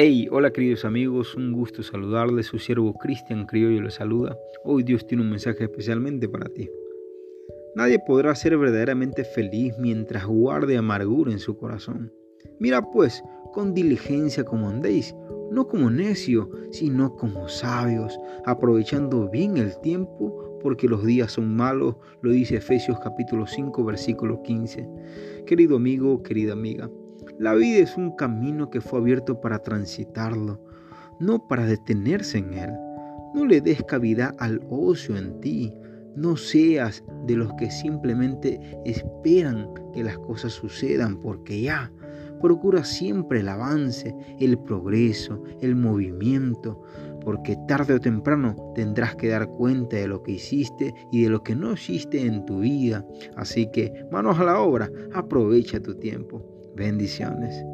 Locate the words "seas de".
36.36-37.36